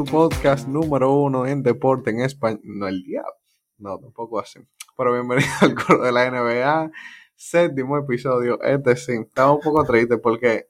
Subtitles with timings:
[0.00, 2.62] su podcast número uno en deporte en español.
[2.64, 3.34] No, el diablo.
[3.76, 4.58] No, tampoco así.
[4.96, 6.90] Pero bienvenido al coro de la NBA.
[7.36, 8.62] Séptimo episodio.
[8.62, 9.12] Este sí.
[9.12, 10.68] Estaba un poco triste porque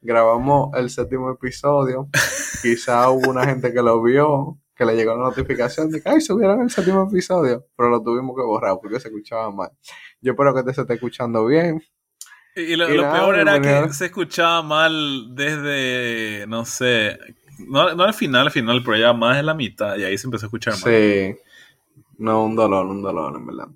[0.00, 2.08] grabamos el séptimo episodio.
[2.62, 6.22] Quizá hubo una gente que lo vio, que le llegó la notificación de que ay,
[6.22, 9.70] subieron el séptimo episodio, pero lo tuvimos que borrar porque se escuchaba mal.
[10.22, 11.82] Yo espero que te se esté escuchando bien.
[12.56, 17.18] Y lo, peor era que se escuchaba mal desde, no sé,
[17.58, 20.26] no, no al final, al final, pero ya más en la mitad, y ahí se
[20.26, 20.82] empezó a escuchar mal.
[20.82, 21.34] Sí,
[22.18, 23.68] no, un dolor, un dolor, en verdad.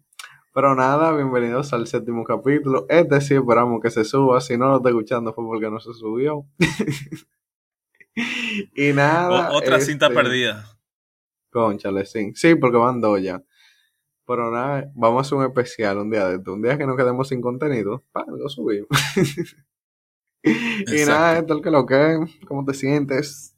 [0.56, 2.86] Pero nada, bienvenidos al séptimo capítulo.
[2.88, 4.40] Este sí esperamos que se suba.
[4.40, 6.46] Si no lo está escuchando fue porque no se subió.
[8.74, 9.52] y nada.
[9.52, 10.64] otra cinta este, perdida.
[11.50, 12.32] Conchale, sí.
[12.34, 13.42] Sí, porque van dos ya.
[14.26, 16.54] Pero nada, vamos a hacer un especial un día de esto.
[16.54, 18.88] Un día que nos quedemos sin contenido, lo subimos.
[20.42, 23.55] y nada, esto es que lo que, ¿cómo te sientes?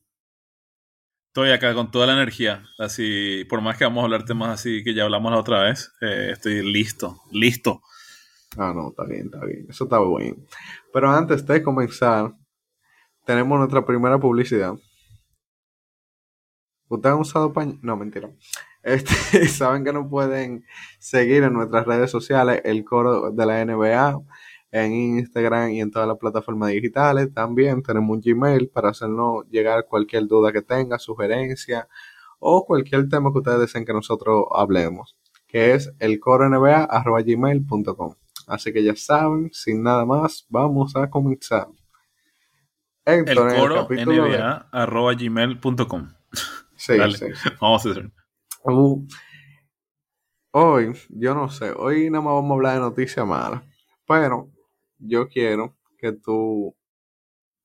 [1.39, 4.83] Estoy acá con toda la energía, así, por más que vamos a hablar temas así
[4.83, 7.81] que ya hablamos la otra vez, eh, estoy listo, listo.
[8.57, 10.45] Ah, no, está bien, está bien, eso está bien.
[10.93, 12.35] Pero antes de comenzar,
[13.25, 14.75] tenemos nuestra primera publicidad.
[16.89, 17.79] ¿Ustedes han usado paño?
[17.83, 18.31] No, mentira.
[18.83, 20.65] Este, saben que nos pueden
[20.99, 24.21] seguir en nuestras redes sociales, el coro de la NBA,
[24.71, 27.33] en Instagram y en todas las plataformas digitales.
[27.33, 31.89] También tenemos un Gmail para hacernos llegar cualquier duda que tenga, sugerencia
[32.39, 35.17] o cualquier tema que ustedes deseen que nosotros hablemos,
[35.47, 38.15] que es el gmail.com
[38.47, 41.69] Así que ya saben, sin nada más, vamos a comenzar.
[43.05, 43.87] el coro
[45.17, 46.09] gmail.com.
[46.77, 47.27] Sí, sí,
[47.61, 48.11] Vamos a hacer.
[48.63, 49.07] Uh,
[50.53, 53.63] hoy, yo no sé, hoy nada más vamos a hablar de noticias malas.
[54.07, 54.49] Pero
[54.99, 56.77] yo quiero que tú,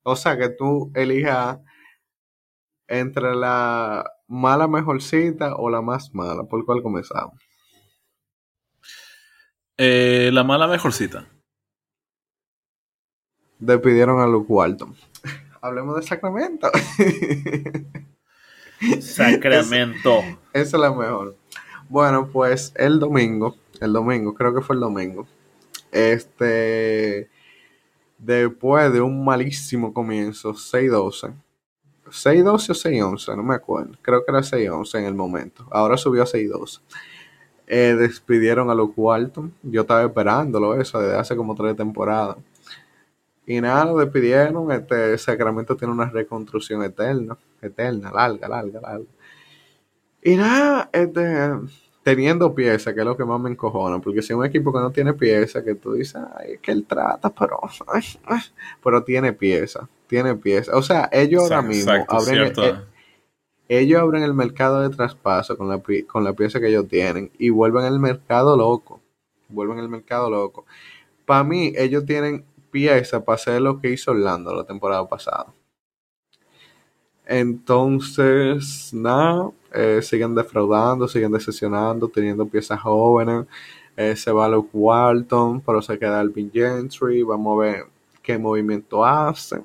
[0.04, 1.60] o sea, que tú elijas
[2.88, 6.44] entre la mala mejorcita o la más mala.
[6.44, 7.40] ¿Por cuál comenzamos?
[9.78, 11.28] Eh, la mala mejorcita.
[13.60, 14.96] Despidieron a Luke Walton.
[15.62, 16.70] Hablemos de Sacramento.
[19.02, 20.20] Sacramento.
[20.52, 21.38] esa es la mejor.
[21.90, 25.28] Bueno, pues el domingo, el domingo, creo que fue el domingo.
[25.94, 27.30] Este,
[28.18, 31.34] después de un malísimo comienzo, 6-12.
[32.06, 33.94] 6-12 o 6-11, no me acuerdo.
[34.02, 35.68] Creo que era 6-11 en el momento.
[35.72, 36.82] Ahora subió a 6-12.
[37.68, 39.54] Eh, despidieron a Luke Walton.
[39.64, 42.38] Yo estaba esperándolo eso desde hace como tres temporadas.
[43.46, 44.72] Y nada, lo despidieron.
[44.72, 49.06] Este Sacramento tiene una reconstrucción eterna, eterna, larga, larga, larga.
[50.22, 51.52] Y nada, este,
[52.04, 54.92] teniendo pieza, que es lo que más me encojona, porque si un equipo que no
[54.92, 57.60] tiene pieza, que tú dices, ay, es que él trata, pero,
[58.84, 60.76] pero tiene pieza, tiene pieza.
[60.76, 62.76] O sea, ellos ahora mismo abren el, eh,
[63.70, 67.50] ellos abren el mercado de traspaso con la, con la pieza que ellos tienen y
[67.50, 69.02] vuelven el mercado loco,
[69.48, 70.66] vuelven el mercado loco.
[71.26, 75.54] Para mí, ellos tienen pieza para hacer lo que hizo Orlando la temporada pasada.
[77.26, 83.46] Entonces, nada, eh, siguen defraudando, siguen decepcionando, teniendo piezas jóvenes.
[83.96, 87.24] Eh, se va Luke Walton, pero se queda Alvin Gentry.
[87.24, 87.86] Vamos a ver
[88.22, 89.62] qué movimiento hace.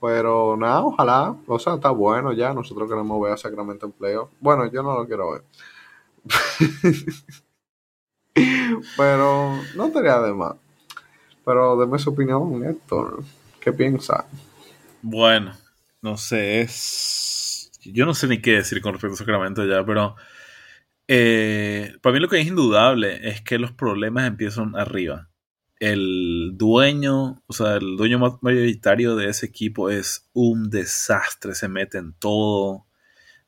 [0.00, 1.36] Pero nada, ojalá.
[1.46, 2.54] O sea, está bueno ya.
[2.54, 4.30] Nosotros queremos ver a Sacramento en playoff.
[4.40, 5.42] Bueno, yo no lo quiero ver.
[8.96, 10.54] pero no estaría de más.
[11.44, 13.22] Pero deme su opinión, Héctor.
[13.60, 14.24] ¿Qué piensa?
[15.02, 15.52] Bueno,
[16.02, 17.29] no sé, es...
[17.82, 20.16] Yo no sé ni qué decir con respecto a Sacramento ya, pero...
[21.12, 25.28] Eh, para mí lo que es indudable es que los problemas empiezan arriba.
[25.80, 31.98] El dueño, o sea, el dueño mayoritario de ese equipo es un desastre, se mete
[31.98, 32.86] en todo,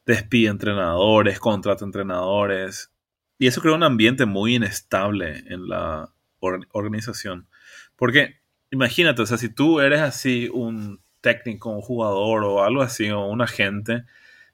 [0.07, 2.91] despide entrenadores, contrata entrenadores,
[3.39, 7.49] y eso crea un ambiente muy inestable en la organización.
[7.97, 8.41] Porque
[8.71, 13.27] imagínate, o sea, si tú eres así un técnico, un jugador o algo así, o
[13.27, 14.05] un agente,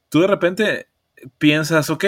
[0.08, 0.88] tú de repente
[1.38, 2.04] piensas, ok,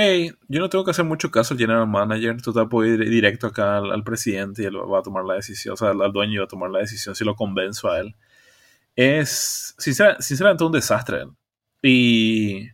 [0.48, 3.48] yo no tengo que hacer mucho caso al general manager, tú te puedes ir directo
[3.48, 6.44] acá al, presidente y él va a tomar la decisión, o sea, al, dueño va
[6.44, 8.14] a tomar la decisión si lo convenzo a él.
[8.96, 11.26] Es sinceramente un desastre.
[11.82, 12.70] Y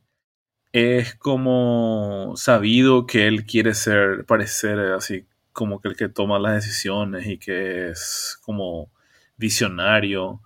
[0.72, 6.54] es como sabido que él quiere ser, parecer así como que el que toma las
[6.54, 8.90] decisiones y que es como
[9.36, 10.42] visionario.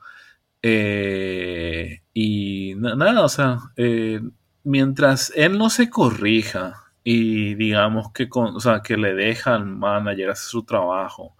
[0.62, 4.20] Eh, y nada, o sea, eh,
[4.64, 9.66] mientras él no se corrija y digamos que, con, o sea, que le dejan al
[9.66, 11.36] manager hacer su trabajo,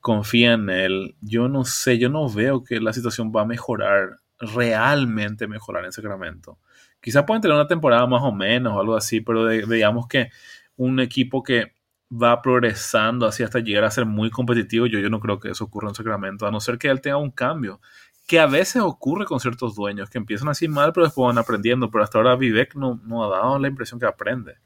[0.00, 4.18] confía en él, yo no sé, yo no veo que la situación va a mejorar,
[4.38, 6.58] realmente mejorar en Sacramento.
[7.00, 10.30] Quizás pueden tener una temporada más o menos o algo así, pero digamos que
[10.76, 11.74] un equipo que
[12.10, 15.64] va progresando así hasta llegar a ser muy competitivo, yo, yo no creo que eso
[15.64, 17.80] ocurra en Sacramento, a no ser que él tenga un cambio,
[18.28, 21.90] que a veces ocurre con ciertos dueños, que empiezan así mal, pero después van aprendiendo,
[21.90, 24.56] pero hasta ahora Vivek no, no ha dado la impresión que aprende.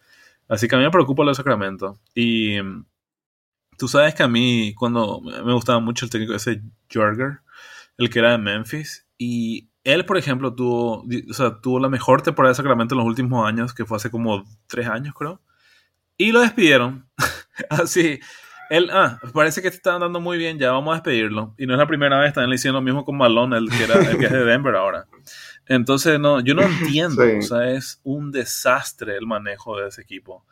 [0.48, 1.96] Así que a mí me preocupa lo de Sacramento.
[2.12, 2.56] Y
[3.78, 6.60] tú sabes que a mí, cuando me gustaba mucho el técnico ese
[6.92, 7.38] Jorger,
[7.98, 12.20] el que era de Memphis, y él, por ejemplo, tuvo, o sea, tuvo la mejor
[12.20, 15.40] temporada de Sacramento en los últimos años, que fue hace como tres años, creo.
[16.16, 17.08] Y lo despidieron.
[17.70, 18.18] Así.
[18.72, 21.54] Él, ah, parece que te están dando muy bien, ya vamos a despedirlo.
[21.58, 23.84] Y no es la primera vez, también le hicieron lo mismo con Malone, el que,
[23.84, 25.06] era, el que es de Denver ahora.
[25.66, 27.22] Entonces, no, yo no entiendo.
[27.38, 30.46] O sea, es un desastre el manejo de ese equipo.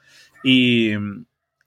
[0.45, 0.93] Y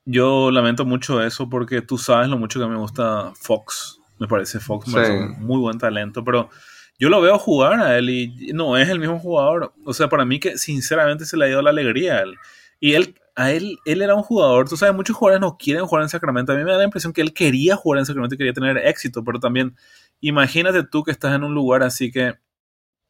[0.05, 3.99] yo lamento mucho eso porque tú sabes lo mucho que me gusta Fox.
[4.19, 4.95] Me parece Fox sí.
[4.95, 6.51] un muy buen talento, pero
[6.99, 9.73] yo lo veo jugar a él y no es el mismo jugador.
[9.85, 12.37] O sea, para mí que sinceramente se le ha ido la alegría a él.
[12.83, 16.03] Y él, a él, él era un jugador, tú sabes, muchos jugadores no quieren jugar
[16.03, 16.51] en Sacramento.
[16.51, 18.77] A mí me da la impresión que él quería jugar en Sacramento y quería tener
[18.77, 19.77] éxito, pero también
[20.19, 22.33] imagínate tú que estás en un lugar así que,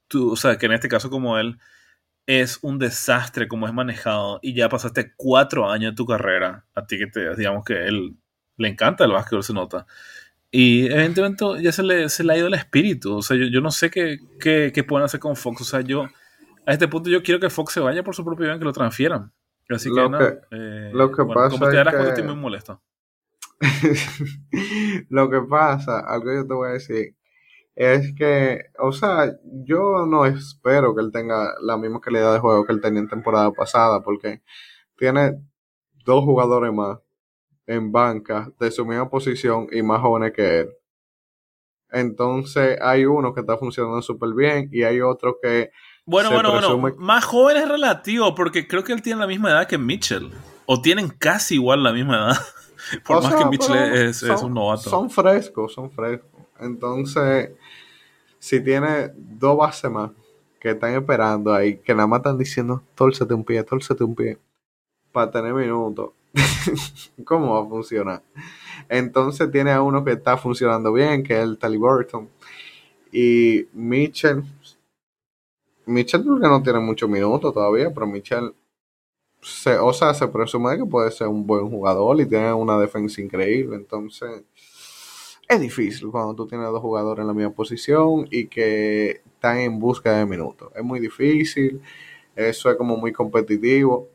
[0.08, 1.58] tú, o sea, que en este caso como él,
[2.28, 6.68] es un desastre como es manejado y ya pasaste cuatro años de tu carrera.
[6.76, 8.16] A ti que te, digamos que él
[8.58, 9.88] le encanta el básquetbol, se nota.
[10.52, 13.18] Y evidentemente ya se le, se le ha ido el espíritu.
[13.18, 15.62] O sea, yo, yo no sé qué, qué, qué, pueden hacer con Fox.
[15.62, 16.04] O sea, yo
[16.68, 18.72] a este punto yo quiero que Fox se vaya por su propio bien, que lo
[18.72, 19.32] transfieran.
[19.70, 22.14] Así que, lo no, que, eh, lo que bueno, pasa como te es darás cuenta,
[22.14, 22.82] que- estoy muy molesto.
[25.10, 27.16] Lo que pasa, algo que yo te voy a decir,
[27.76, 32.66] es que, o sea, yo no espero que él tenga la misma calidad de juego
[32.66, 34.42] que él tenía en temporada pasada, porque
[34.98, 35.42] tiene
[36.06, 37.00] dos jugadores más
[37.68, 40.70] en banca de su misma posición y más jóvenes que él.
[41.92, 45.70] Entonces, hay uno que está funcionando súper bien y hay otro que
[46.06, 46.96] Bueno, bueno, bueno.
[46.98, 50.32] Más joven es relativo, porque creo que él tiene la misma edad que Mitchell.
[50.66, 52.38] O tienen casi igual la misma edad.
[53.06, 54.90] Por O más sea, que Mitchell es, un novato.
[54.90, 56.30] Son frescos, son frescos.
[56.60, 57.52] Entonces,
[58.40, 60.12] si tiene dos bases más
[60.60, 64.38] que están esperando ahí, que nada más están diciendo, tórcete un pie, tórcete un pie,
[65.12, 66.12] para tener minutos,
[67.26, 68.22] ¿cómo va a funcionar?
[68.90, 72.30] Entonces tiene a uno que está funcionando bien, que es el Tally Burton.
[73.12, 74.44] Y Mitchell,
[75.86, 78.54] Mitchell creo que no tiene muchos minutos todavía, pero Mitchell,
[79.42, 83.22] se, o sea, se presume que puede ser un buen jugador y tiene una defensa
[83.22, 83.76] increíble.
[83.76, 84.44] Entonces,
[85.48, 89.80] es difícil cuando tú tienes dos jugadores en la misma posición y que están en
[89.80, 90.72] busca de minutos.
[90.76, 91.82] Es muy difícil,
[92.36, 94.10] eso es como muy competitivo.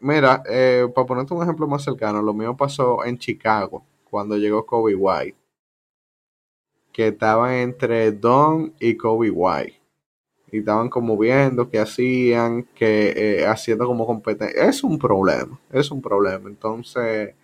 [0.00, 4.64] Mira, eh, para ponerte un ejemplo más cercano, lo mío pasó en Chicago cuando llegó
[4.64, 5.36] Kobe White,
[6.92, 9.85] que estaban entre Don y Kobe White.
[10.58, 14.64] Estaban como viendo qué hacían, que eh, haciendo como competencia.
[14.64, 16.48] Es un problema, es un problema.
[16.48, 17.34] Entonces,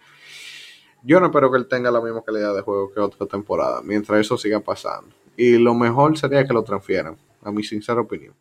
[1.03, 4.21] yo no espero que él tenga la misma calidad de juego que otra temporada, mientras
[4.21, 5.15] eso siga pasando.
[5.37, 8.35] Y lo mejor sería que lo transfieran, a mi sincera opinión.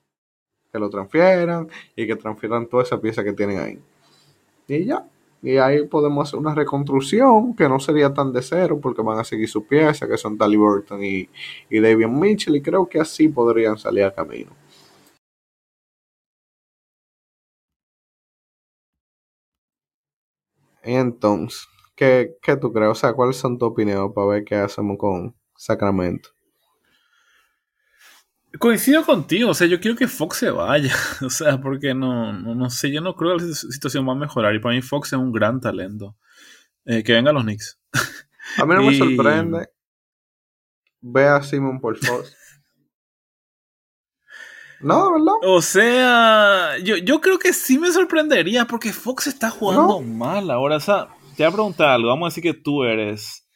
[0.72, 3.80] Que lo transfieran y que transfieran toda esa pieza que tienen ahí.
[4.68, 5.06] Y ya.
[5.42, 9.24] Y ahí podemos hacer una reconstrucción que no sería tan de cero porque van a
[9.24, 11.28] seguir su pieza, que son Tally Burton y,
[11.70, 14.52] y Davion Mitchell, y creo que así podrían salir a camino.
[20.84, 22.90] Entonces, ¿qué, qué tú crees?
[22.90, 26.30] O sea, ¿cuáles son tus opiniones para ver qué hacemos con Sacramento?
[28.60, 32.54] Coincido contigo, o sea, yo quiero que Fox se vaya, o sea, porque no, no,
[32.54, 35.14] no sé, yo no creo que la situación va a mejorar y para mí Fox
[35.14, 36.16] es un gran talento.
[36.86, 37.80] Eh, que vengan los Knicks.
[38.58, 39.70] A mí no me sorprende.
[41.02, 42.36] Ve a Simon por Fox.
[44.84, 45.34] No, verdad.
[45.44, 50.02] O sea, yo, yo creo que sí me sorprendería porque Fox está jugando No.
[50.02, 50.78] mal ahora.
[50.78, 52.10] O sea, te voy a preguntar algo.
[52.10, 53.48] Vamos a decir que tú eres.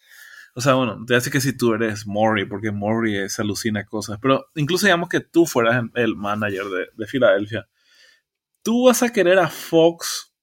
[0.54, 3.42] O sea, bueno, te voy a decir que si tú eres Murray, porque Murray se
[3.42, 4.18] alucina cosas.
[4.22, 7.68] Pero incluso digamos que tú fueras el manager de, de Filadelfia.
[8.64, 10.34] Tú vas a querer a Fox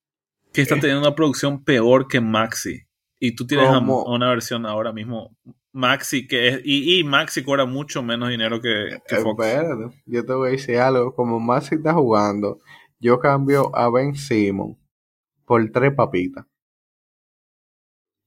[0.52, 2.82] que está teniendo una producción peor que Maxi.
[3.18, 5.34] Y tú tienes a- una versión ahora mismo.
[5.72, 6.60] Maxi que es.
[6.64, 9.44] Y, y Maxi cobra mucho menos dinero que, que Fox.
[9.44, 11.14] Espérate, yo te voy a decir algo.
[11.14, 12.60] Como Maxi está jugando,
[13.00, 14.78] yo cambio a Ben Simon
[15.44, 16.46] por tres papitas.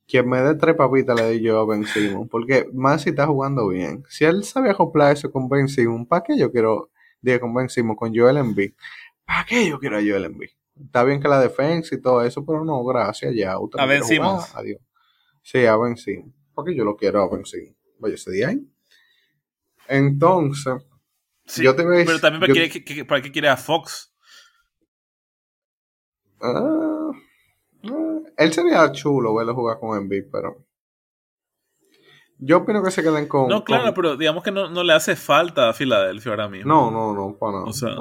[0.07, 2.27] Quien me dé tres papitas le doy yo a Ben Simon.
[2.27, 4.03] Porque Maxi está jugando bien.
[4.09, 7.69] Si él sabe acoplar eso con Ben Simon, ¿para qué yo quiero, digo con Ben
[7.69, 8.73] Simon, con Joel Embiid?
[9.25, 10.49] ¿Para qué yo quiero a Joel Embiid?
[10.79, 13.57] Está bien que la defensa y todo eso, pero no, gracias, ya.
[13.57, 14.53] Usted A Ben Simmons.
[14.55, 14.81] Adiós.
[15.41, 16.33] Sí, a Ben Simon.
[16.55, 17.75] ¿Para qué yo lo quiero Simon?
[17.99, 18.67] Vaya ese día ahí.
[19.87, 20.73] Entonces,
[21.47, 24.11] Sí, pero también para, qué, para qué quiere a Fox.
[26.41, 27.11] Ah,
[27.83, 30.65] ah, él sería chulo verlo jugar con Embiid, pero
[32.39, 33.47] yo opino que se queden con.
[33.47, 36.73] No, claro, pero digamos que no, le hace falta a Filadelfia ahora mismo.
[36.73, 37.65] No, no, no, para nada.
[37.65, 37.95] O sea,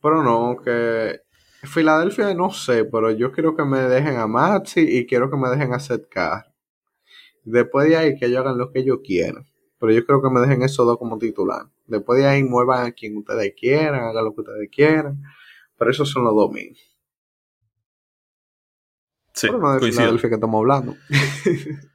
[0.00, 1.20] Pero no, que.
[1.64, 5.48] Filadelfia no sé, pero yo quiero que me dejen a Maxi y quiero que me
[5.48, 6.51] dejen a Seth Carr.
[7.44, 9.44] Después de ahí que ellos hagan lo que ellos quieran.
[9.78, 11.66] Pero yo creo que me dejen esos dos como titular.
[11.86, 15.22] Después de ahí muevan a quien ustedes quieran, hagan lo que ustedes quieran.
[15.76, 16.78] Pero esos son los dos míos.
[19.34, 20.94] Sí, no Filadelfia que estamos hablando.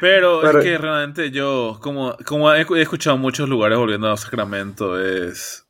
[0.00, 4.98] Pero, es que realmente yo, como, como he, escuchado en muchos lugares volviendo a Sacramento,
[4.98, 5.61] es.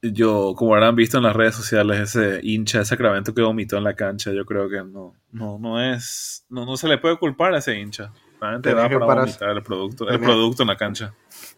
[0.00, 3.84] Yo, como habrán visto en las redes sociales, ese hincha de Sacramento que vomitó en
[3.84, 6.44] la cancha, yo creo que no, no, no es.
[6.48, 8.12] No, no se le puede culpar a ese hincha.
[8.40, 11.14] Realmente va para vomitar el producto, el producto en la cancha.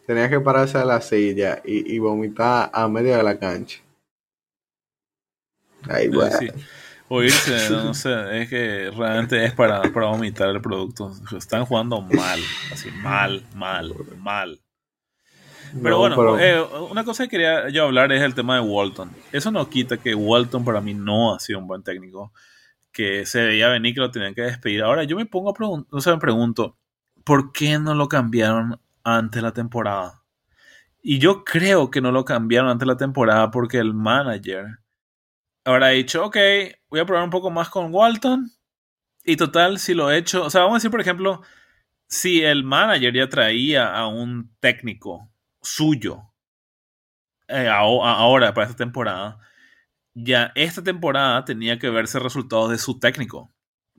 [0.06, 3.80] Tenía que pararse a la silla y, y vomitar a medio de la cancha.
[5.88, 6.36] Ahí, bueno.
[6.38, 6.48] Sí
[7.10, 11.12] oírse, no sé, es que realmente es para, para vomitar el producto.
[11.36, 12.40] Están jugando mal,
[12.72, 14.60] así, mal, mal, mal.
[15.82, 19.10] Pero bueno, eh, una cosa que quería yo hablar es el tema de Walton.
[19.32, 22.32] Eso no quita que Walton para mí no ha sido un buen técnico,
[22.92, 24.82] que se veía venir que lo tenían que despedir.
[24.82, 26.76] Ahora yo me pongo a preguntar, no sé, me pregunto,
[27.24, 30.22] ¿por qué no lo cambiaron antes de la temporada?
[31.02, 34.80] Y yo creo que no lo cambiaron antes de la temporada porque el manager
[35.64, 36.36] habrá dicho, ok,
[36.88, 38.50] voy a probar un poco más con Walton.
[39.24, 41.42] Y total, si lo he hecho, o sea, vamos a decir, por ejemplo,
[42.06, 45.29] si el manager ya traía a un técnico
[45.62, 46.30] suyo
[47.48, 49.38] eh, ahora para esta temporada,
[50.14, 53.52] ya esta temporada tenía que verse resultados de su técnico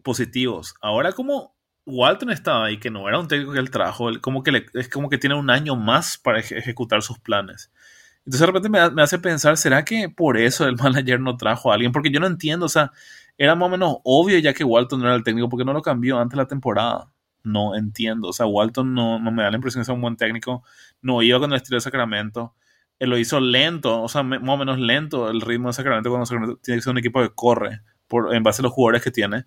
[0.03, 0.75] positivos.
[0.82, 4.65] Ahora como Walton estaba ahí, que no era un técnico que él trajo, como que
[4.74, 7.72] es como que tiene un año más para ejecutar sus planes.
[8.20, 11.75] Entonces de repente me, hace pensar, ¿será que por eso el manager no trajo a
[11.75, 11.91] alguien?
[11.91, 12.91] Porque yo no entiendo, o sea,
[13.38, 15.82] era más o menos obvio ya que Walton no era el técnico, porque no lo
[15.82, 17.12] cambió antes de la temporada?
[17.43, 20.17] No entiendo, o sea, Walton no, no me da la impresión de ser un buen
[20.17, 20.63] técnico,
[21.01, 22.53] no iba con el estilo de Sacramento,
[23.00, 26.25] él lo hizo lento, o sea, más o menos lento el ritmo de Sacramento cuando
[26.25, 29.12] Sacramento tiene que ser un equipo que corre por, en base a los jugadores que
[29.12, 29.45] tiene.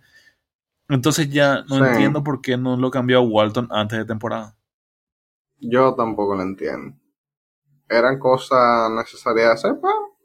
[0.88, 4.56] Entonces ya no entiendo por qué no lo cambió a Walton antes de temporada.
[5.60, 6.96] Yo tampoco lo entiendo
[7.88, 10.16] eran cosas necesarias de hacer, pero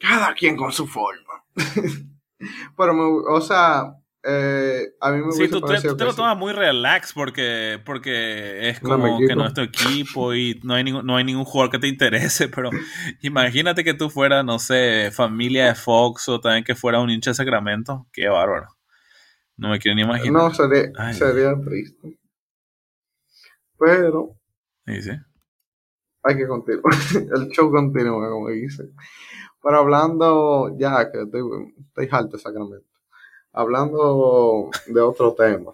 [0.00, 1.44] cada quien con su forma.
[2.76, 6.52] pero, o sea, eh, a mí me sí, tú, te, tú te lo tomas muy
[6.52, 11.16] relax porque, porque es como que no es tu equipo y no hay, ningún, no
[11.16, 12.70] hay ningún jugador que te interese, pero
[13.22, 17.30] imagínate que tú fueras, no sé, familia de Fox o también que fuera un hincha
[17.30, 18.06] de Sacramento.
[18.12, 18.68] Qué bárbaro.
[19.56, 20.42] No me quiero ni imaginar.
[20.42, 22.18] No, sería, sería triste.
[23.78, 24.36] Pero...
[24.86, 25.12] Sí, sí
[26.24, 26.82] hay que continuar.
[27.36, 28.90] El show continúa, como dice.
[29.62, 31.42] Pero hablando, ya que estoy,
[31.78, 32.93] estoy de Sacramento.
[33.54, 35.72] Hablando de otro tema.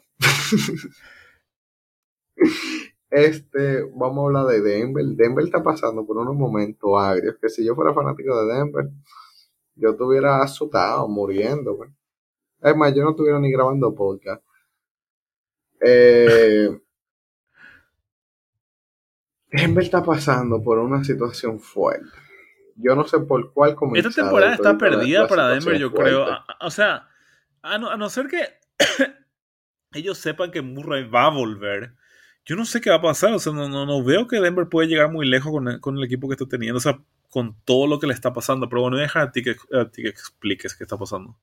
[3.10, 5.04] este, vamos a hablar de Denver.
[5.06, 8.90] Denver está pasando por unos momentos agrios que si yo fuera fanático de Denver,
[9.76, 11.78] yo estuviera asustado, muriendo.
[12.60, 14.44] Es más, yo no estuviera ni grabando podcast.
[15.80, 16.78] Eh,
[19.50, 22.10] Denver está pasando por una situación fuerte.
[22.76, 24.10] Yo no sé por cuál comenzar.
[24.10, 26.26] Esta temporada está perdida para Denver, yo creo.
[26.60, 27.09] O sea,
[27.62, 28.58] a no, ser que
[29.92, 31.94] ellos sepan que Murray va a volver,
[32.44, 33.32] yo no sé qué va a pasar.
[33.32, 36.34] O sea, no, no, veo que Denver puede llegar muy lejos con el, equipo que
[36.34, 36.78] está teniendo.
[36.78, 38.68] O sea, con todo lo que le está pasando.
[38.68, 41.36] Pero bueno, deja a ti que, a ti que expliques qué está pasando.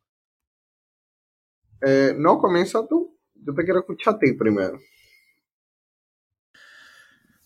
[1.81, 3.17] Eh, no, comienza tú.
[3.35, 4.79] Yo te quiero escuchar a ti primero.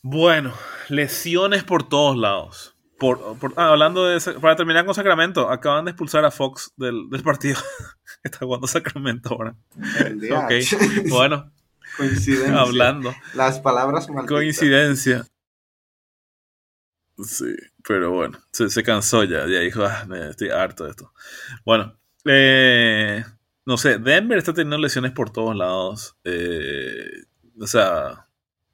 [0.01, 0.53] Bueno,
[0.89, 2.75] lesiones por todos lados.
[3.01, 7.59] Por, ah, hablando de para terminar con Sacramento, acaban de expulsar a Fox del, partido.
[8.23, 9.55] Está jugando Sacramento ahora.
[11.09, 11.51] bueno.
[11.97, 12.59] Coincidencia.
[12.59, 13.11] Hablando.
[13.33, 14.29] Las palabras malditas.
[14.29, 15.25] Coincidencia.
[17.17, 21.11] Sí, pero bueno, se, cansó ya, ya dijo, ah, estoy harto de esto.
[21.65, 23.23] Bueno, eh,
[23.65, 26.17] no sé, Denver está teniendo lesiones por todos lados.
[26.23, 27.23] Eh,
[27.59, 28.27] o sea,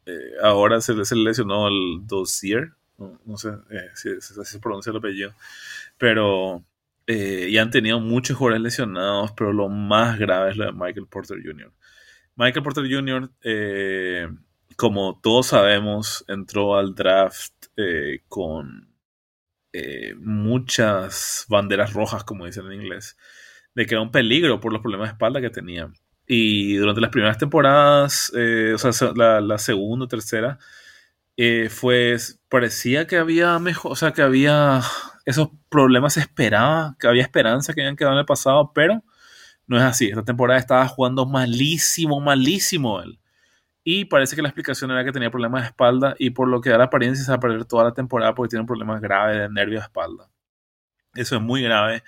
[0.05, 5.33] eh, ahora se, se, lesionó el Dossier, no, sé eh, si, se pronuncia el apellido,
[5.97, 6.63] pero
[7.05, 11.07] eh, y han tenido muchos jugadores lesionados, pero lo más grave es lo de Michael
[11.07, 11.71] Porter Jr.
[12.35, 13.31] Michael Porter Jr.,
[14.75, 17.53] como todos sabemos, entró al draft
[18.27, 18.93] con
[20.19, 23.17] muchas banderas rojas, como dicen en inglés,
[23.73, 25.91] de que era un peligro por los problemas de espalda que tenía.
[26.27, 30.59] Y durante las primeras temporadas, eh, o sea, la, la segunda, tercera,
[31.37, 32.17] eh, fue,
[32.49, 34.81] parecía que había mejor, o sea, que había
[35.27, 39.03] esos problemas se esperaba, que había esperanza que habían quedado en el pasado, pero
[39.67, 40.07] no es así.
[40.07, 43.19] Esta temporada estaba jugando malísimo, malísimo él.
[43.83, 46.69] Y parece que la explicación era que tenía problemas de espalda y por lo que
[46.69, 49.37] da la apariencia se va a perder toda la temporada porque tiene un problema grave
[49.37, 50.29] de nervio de espalda.
[51.13, 52.03] Eso es muy grave.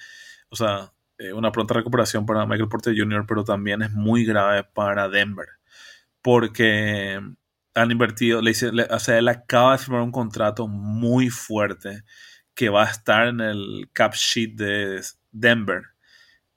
[0.50, 4.63] O sea, eh, una pronta recuperación para Michael Porter Jr., pero también es muy grave
[4.63, 5.48] para Denver.
[6.21, 7.19] Porque
[7.81, 12.03] han invertido, le, o sea, él acaba de firmar un contrato muy fuerte
[12.55, 15.83] que va a estar en el cap sheet de Denver.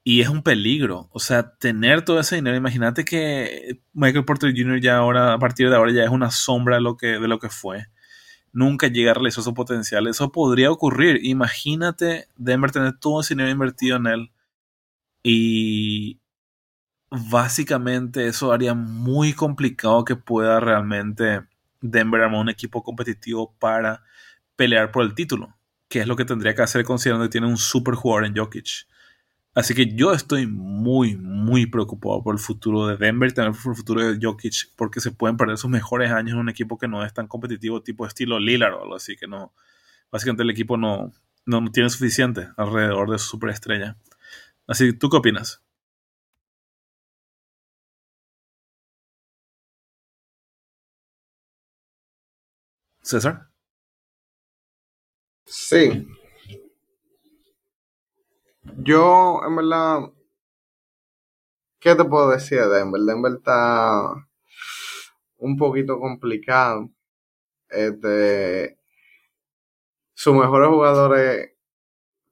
[0.05, 1.09] Y es un peligro.
[1.12, 2.57] O sea, tener todo ese dinero.
[2.57, 4.81] Imagínate que Michael Porter Jr.
[4.81, 7.38] ya ahora, a partir de ahora, ya es una sombra de lo que, de lo
[7.38, 7.87] que fue.
[8.52, 10.09] Nunca llega a realizar su potencial.
[10.09, 11.25] Eso podría ocurrir.
[11.25, 14.33] Imagínate Denver tener todo ese dinero invertido en él.
[15.23, 16.22] Y
[17.12, 21.42] básicamente eso haría muy complicado que pueda realmente
[21.83, 24.02] Denver armar un equipo competitivo para
[24.57, 25.54] pelear por el título,
[25.88, 28.87] que es lo que tendría que hacer considerando que tiene un super jugador en Jokic.
[29.54, 33.73] Así que yo estoy muy, muy preocupado por el futuro de Denver y también por
[33.73, 36.88] el futuro de Jokic, porque se pueden perder sus mejores años en un equipo que
[36.88, 39.52] no es tan competitivo, tipo estilo Lillard o algo así, que no,
[40.11, 41.12] básicamente el equipo no,
[41.45, 43.99] no, no tiene suficiente alrededor de su superestrella.
[44.66, 45.62] Así, ¿tú qué opinas?
[53.12, 53.49] César.
[55.45, 56.07] Sí.
[58.78, 60.00] Yo, en verdad,
[61.78, 63.02] ¿qué te puedo decir de Denver?
[63.02, 64.14] Denver está
[65.37, 66.88] un poquito complicado.
[67.69, 68.78] Este,
[70.14, 71.50] sus mejores jugadores,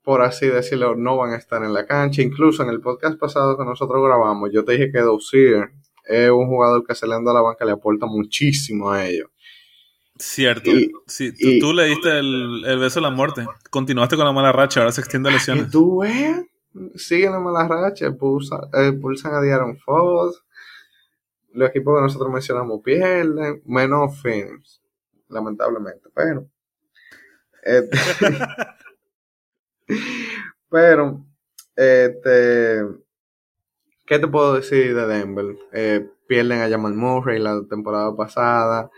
[0.02, 2.22] por así decirlo, no van a estar en la cancha.
[2.22, 5.72] Incluso en el podcast pasado que nosotros grabamos, yo te dije que Dozier
[6.06, 9.28] es un jugador que se le anda a la banca, le aporta muchísimo a ellos.
[10.20, 10.70] Cierto.
[11.06, 13.46] sí, tú, le diste el, beso a la muerte.
[13.70, 15.68] Continuaste con la mala racha, ahora se extiende a lesiones.
[15.68, 16.44] Y tú ves,
[16.96, 20.44] siguen la mala racha, pulsan, eh, pulsan a Diaron Foss.
[21.54, 24.82] Los equipos que nosotros mencionamos pierden, menos Phoenix,
[25.30, 26.10] lamentablemente.
[26.14, 26.46] Pero,
[27.62, 27.98] este,
[30.68, 31.24] pero,
[31.74, 32.82] este,
[34.04, 35.56] ¿qué te puedo decir de Denver?
[35.72, 38.90] Eh, pierden a Jamal Murray la temporada pasada.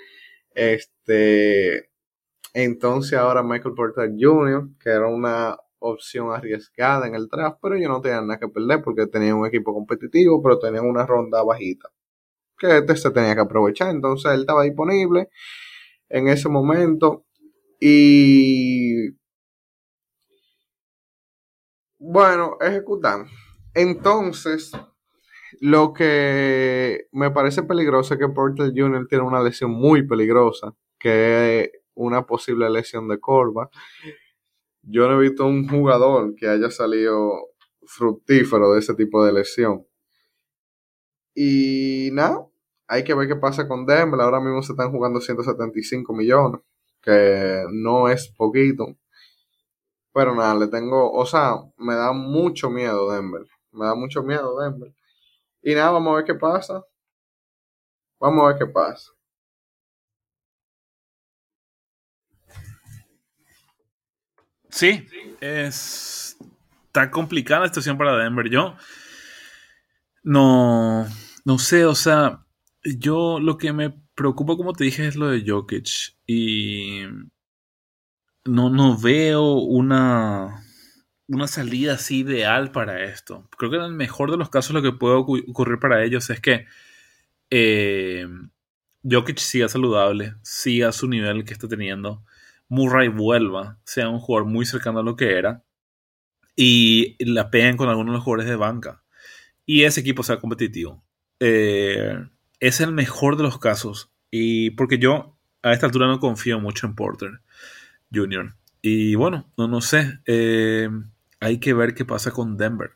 [0.54, 1.90] Este,
[2.54, 7.88] entonces ahora Michael Porter Jr., que era una opción arriesgada en el draft, pero yo
[7.88, 11.88] no tenía nada que perder porque tenía un equipo competitivo, pero tenían una ronda bajita.
[12.58, 13.90] Que este se tenía que aprovechar.
[13.90, 15.28] Entonces él estaba disponible
[16.08, 17.24] en ese momento.
[17.80, 19.10] Y
[21.98, 23.26] bueno, ejecutan.
[23.74, 24.72] Entonces,
[25.60, 29.06] lo que me parece peligroso es que Porter Jr.
[29.08, 33.68] tiene una lesión muy peligrosa, que es una posible lesión de corva.
[34.82, 37.50] Yo no he visto un jugador que haya salido
[37.84, 39.86] fructífero de ese tipo de lesión.
[41.34, 42.46] Y nada,
[42.88, 44.20] hay que ver qué pasa con Denver.
[44.20, 46.60] Ahora mismo se están jugando 175 millones,
[47.00, 48.96] que no es poquito.
[50.12, 53.46] Pero nada, le tengo, o sea, me da mucho miedo Denver.
[53.72, 54.94] Me da mucho miedo Denver.
[55.62, 56.84] Y nada, vamos a ver qué pasa.
[58.20, 59.12] Vamos a ver qué pasa.
[64.70, 65.06] Sí,
[65.40, 66.36] es.
[66.86, 68.48] Está complicada la situación para Denver.
[68.50, 68.76] Yo.
[70.24, 71.06] No.
[71.44, 72.44] No sé, o sea.
[72.84, 76.16] Yo lo que me preocupa, como te dije, es lo de Jokic.
[76.26, 77.02] Y.
[78.44, 80.64] No, no veo una
[81.28, 83.48] una salida así ideal para esto.
[83.56, 86.40] Creo que en el mejor de los casos lo que puede ocurrir para ellos es
[86.40, 86.66] que
[87.50, 88.26] eh,
[89.08, 92.24] Jokic siga saludable, siga su nivel que está teniendo,
[92.68, 95.62] Murray vuelva, sea un jugador muy cercano a lo que era
[96.56, 99.02] y la peguen con algunos de los jugadores de banca
[99.66, 101.04] y ese equipo sea competitivo.
[101.40, 102.16] Eh,
[102.60, 106.86] es el mejor de los casos y porque yo a esta altura no confío mucho
[106.86, 107.40] en Porter
[108.12, 108.54] Jr.
[108.82, 110.20] Y bueno, no, no sé.
[110.26, 110.90] Eh,
[111.40, 112.90] hay que ver qué pasa con Denver.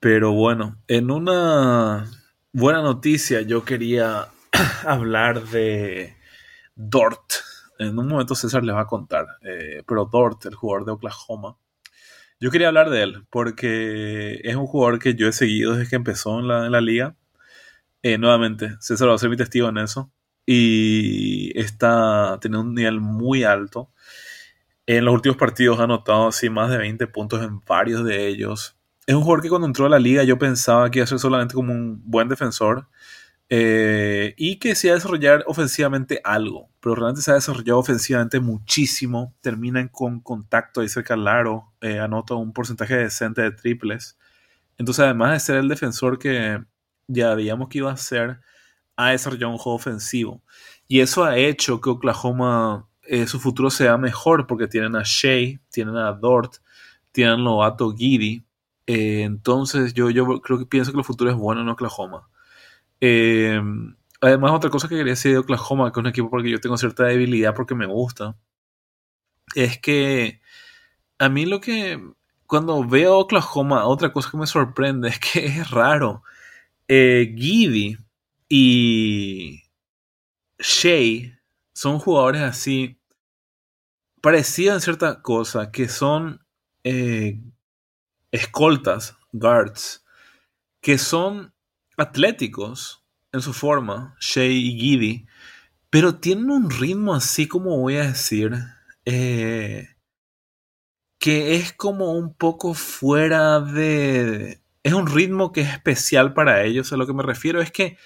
[0.00, 2.04] Pero bueno, en una
[2.52, 4.28] buena noticia yo quería
[4.84, 6.16] hablar de
[6.74, 7.32] Dort.
[7.78, 11.56] En un momento César les va a contar, eh, pero Dort, el jugador de Oklahoma,
[12.40, 15.96] yo quería hablar de él porque es un jugador que yo he seguido desde que
[15.96, 17.16] empezó en la, liga.
[18.02, 20.12] Eh, nuevamente, César va a ser mi testigo en eso.
[20.46, 23.90] Y está teniendo un nivel muy alto.
[24.86, 28.76] En los últimos partidos ha anotado así más de 20 puntos en varios de ellos.
[29.06, 31.18] Es un jugador que cuando entró a la liga yo pensaba que iba a ser
[31.18, 32.88] solamente como un buen defensor,
[33.50, 39.34] Eh, y que se ha desarrollar ofensivamente algo, pero realmente se ha desarrollado ofensivamente muchísimo.
[39.40, 44.18] Terminan con contacto ahí cerca al aro, eh, anota un porcentaje decente de triples.
[44.78, 46.64] Entonces, además de ser el defensor que
[47.08, 48.40] ya veíamos que iba a ser,
[48.96, 50.42] ha desarrollado un juego ofensivo.
[50.88, 55.58] Y eso ha hecho que Oklahoma, eh, su futuro sea mejor, porque tienen a Shea,
[55.70, 56.56] tienen a Dort,
[57.12, 58.44] tienen a Loato Giddy.
[58.86, 62.28] entonces, yo, yo creo que pienso que el futuro es bueno en Oklahoma.
[63.00, 63.60] Eh,
[64.20, 66.76] además, otra cosa que quería decir de Oklahoma, que es un equipo porque yo tengo
[66.76, 68.36] cierta debilidad porque me gusta,
[69.54, 70.40] es que
[71.18, 72.00] a mí lo que
[72.46, 76.22] cuando veo Oklahoma, otra cosa que me sorprende es que es raro.
[76.88, 77.98] Eh, Giddy
[78.48, 79.62] y
[80.58, 81.38] Shea
[81.72, 82.95] son jugadores así
[84.26, 86.44] parecidos en cierta cosa, que son
[86.82, 87.40] eh,
[88.32, 90.04] escoltas, guards,
[90.80, 91.54] que son
[91.96, 95.26] atléticos en su forma, Shea y Giddy,
[95.90, 98.50] pero tienen un ritmo así como voy a decir,
[99.04, 99.90] eh,
[101.20, 104.60] que es como un poco fuera de...
[104.82, 106.92] Es un ritmo que es especial para ellos.
[106.92, 107.96] A lo que me refiero es que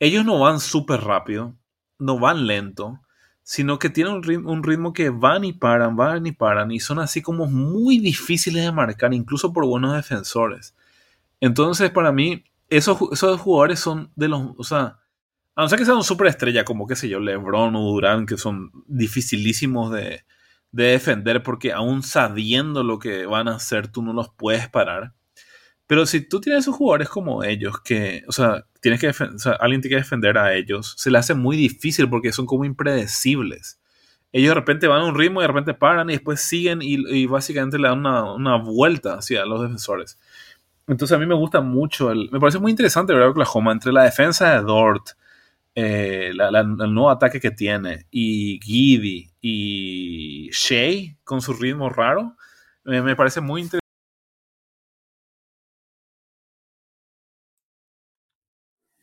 [0.00, 1.56] ellos no van súper rápido,
[2.00, 3.00] no van lento,
[3.50, 7.20] sino que tienen un ritmo, que van y paran, van y paran, y son así
[7.20, 10.76] como muy difíciles de marcar, incluso por buenos defensores.
[11.40, 15.00] Entonces, para mí, esos, esos jugadores son de los, o sea,
[15.56, 18.36] a no ser que sean super estrella, como qué sé yo, LeBron o Durán, que
[18.36, 20.22] son dificilísimos de,
[20.70, 25.14] de defender porque aún sabiendo lo que van a hacer, tú no los puedes parar.
[25.90, 29.08] Pero si tú tienes esos jugadores como ellos, que, o sea, tienes que
[29.58, 33.80] alguien tiene que defender a ellos, se le hace muy difícil porque son como impredecibles.
[34.30, 37.26] Ellos de repente van a un ritmo y de repente paran y después siguen y,
[37.26, 40.16] básicamente le dan una, una, vuelta hacia los defensores.
[40.86, 44.04] Entonces a mí me gusta mucho, el, me parece muy interesante ver Oklahoma entre la
[44.04, 45.08] defensa de Dort,
[45.74, 52.36] eh, el nuevo ataque que tiene, y Giddy y Shea con su ritmo raro,
[52.84, 53.79] me parece muy interesante.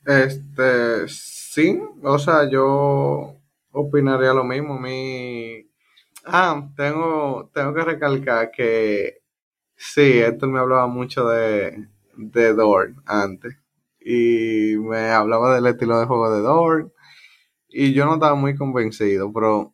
[0.08, 3.36] Este, sí, o sea, yo
[3.72, 4.80] opinaría lo mismo.
[4.80, 5.70] Mi...
[6.26, 9.22] Ah, tengo, tengo que recalcar que
[9.78, 13.56] Sí, esto me hablaba mucho de, de Dorn antes.
[14.02, 16.93] Y me hablaba del estilo de juego de Dorn.
[17.70, 19.74] Y yo no estaba muy convencido, pero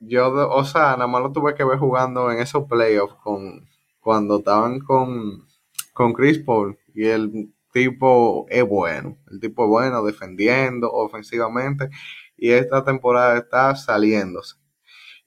[0.00, 3.66] yo, o sea, nada más lo tuve que ver jugando en esos playoffs con,
[4.00, 5.46] cuando estaban con,
[5.94, 6.78] con Chris Paul.
[6.94, 9.18] Y el tipo es bueno.
[9.30, 11.88] El tipo es bueno defendiendo ofensivamente.
[12.36, 14.56] Y esta temporada está saliéndose.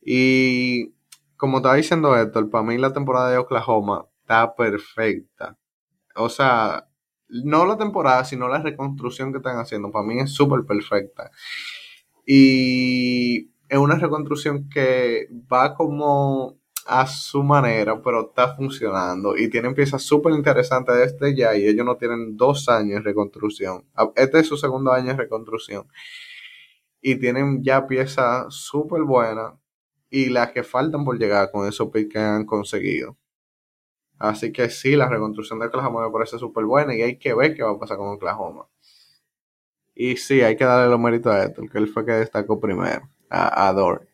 [0.01, 0.93] Y
[1.37, 5.57] como estaba diciendo Héctor, para mí la temporada de Oklahoma está perfecta.
[6.15, 6.87] O sea,
[7.29, 9.91] no la temporada, sino la reconstrucción que están haciendo.
[9.91, 11.31] Para mí es súper perfecta.
[12.25, 19.35] Y es una reconstrucción que va como a su manera, pero está funcionando.
[19.37, 21.55] Y tienen piezas súper interesantes desde ya.
[21.55, 23.85] Y ellos no tienen dos años de reconstrucción.
[24.15, 25.87] Este es su segundo año de reconstrucción.
[27.01, 29.53] Y tienen ya piezas súper buenas
[30.09, 33.17] y las que faltan por llegar con esos picks que han conseguido.
[34.17, 37.53] Así que sí, la reconstrucción de Oklahoma me parece súper buena y hay que ver
[37.55, 38.67] qué va a pasar con Oklahoma.
[39.93, 43.09] Y sí, hay que darle los méritos a esto, que él fue que destacó primero,
[43.29, 44.07] a, Dort.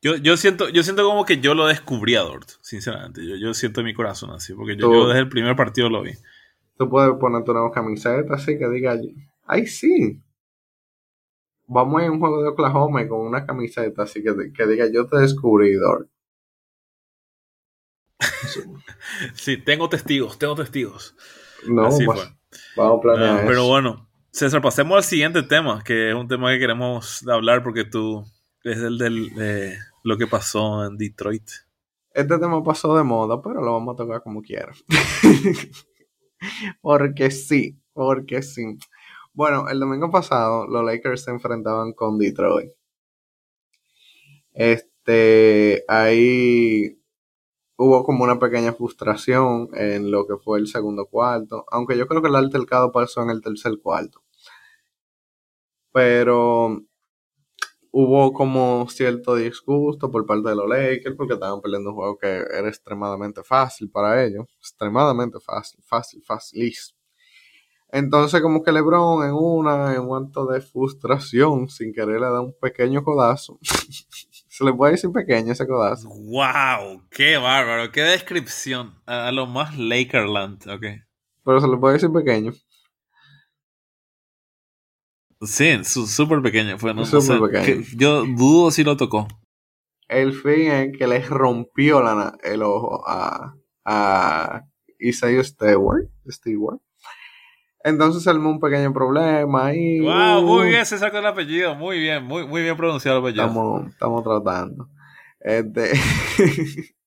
[0.00, 3.26] Yo, yo, siento, yo siento como que yo lo descubrí a Dort, sinceramente.
[3.26, 6.02] Yo, yo siento en mi corazón así, porque yo, yo, desde el primer partido lo
[6.02, 6.12] vi.
[6.76, 8.96] Tú puedes ponerte una camiseta así que diga,
[9.46, 10.22] ay sí,
[11.66, 15.18] vamos a un juego de Oklahoma con una camiseta así que, que diga yo te
[15.18, 16.08] descubrí, Dort.
[19.34, 21.16] sí, tengo testigos, tengo testigos.
[21.66, 22.32] No, pues,
[22.76, 23.46] vamos a planear.
[23.46, 27.84] pero bueno, César, pasemos al siguiente tema, que es un tema que queremos hablar porque
[27.84, 28.24] tú
[28.62, 31.48] es el de lo que pasó en Detroit.
[32.12, 34.72] Este tema pasó de moda, pero lo vamos a tocar como quiera.
[36.80, 38.78] porque sí, porque sí.
[39.34, 42.72] Bueno, el domingo pasado los Lakers se enfrentaban con Detroit.
[44.54, 46.98] Este, ahí
[47.76, 52.22] hubo como una pequeña frustración en lo que fue el segundo cuarto, aunque yo creo
[52.22, 54.22] que el altercado pasó en el tercer cuarto.
[55.92, 56.87] Pero
[57.90, 62.28] hubo como cierto disgusto por parte de los Lakers porque estaban perdiendo un juego que
[62.28, 66.98] era extremadamente fácil para ellos, extremadamente fácil, fácil, facilísimo.
[67.90, 72.42] Entonces, como que LeBron en una, en un acto de frustración, sin querer le da
[72.42, 73.58] un pequeño codazo.
[74.48, 76.08] se le puede decir pequeño ese codazo.
[76.08, 77.04] ¡Wow!
[77.10, 77.90] ¡Qué bárbaro!
[77.90, 78.94] ¡Qué descripción!
[79.06, 80.84] A, lo más Lakerland, ok.
[81.44, 82.52] Pero se le puede decir pequeño.
[85.40, 86.78] Sí, súper pequeño.
[86.78, 87.84] Fue, no, Súper pequeño.
[87.96, 89.28] yo dudo si lo tocó.
[90.08, 94.62] El fin es que le rompió la, el ojo a, a
[94.98, 96.08] Isaiah Stewart.
[96.28, 96.78] Stewart.
[97.84, 100.00] Entonces se armó un pequeño problema ahí.
[100.00, 101.74] Wow, muy Uh, bien, se sacó el apellido.
[101.76, 103.44] Muy bien, muy, muy bien pronunciado el apellido.
[103.46, 104.88] Estamos, estamos tratando.
[105.40, 105.92] Este.